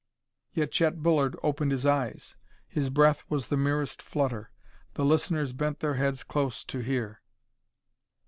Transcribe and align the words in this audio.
Yet 0.51 0.71
Chet 0.71 1.03
Bullard 1.03 1.35
opened 1.43 1.71
his 1.71 1.85
eyes. 1.85 2.35
His 2.67 2.89
breath 2.89 3.23
was 3.29 3.49
the 3.49 3.55
merest 3.55 4.01
flutter; 4.01 4.49
the 4.95 5.05
listeners 5.05 5.53
bent 5.53 5.79
their 5.79 5.93
heads 5.93 6.23
close 6.23 6.63
to 6.65 6.79
hear. 6.79 7.21